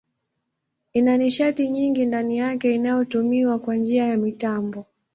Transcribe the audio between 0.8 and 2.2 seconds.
Ina nishati nyingi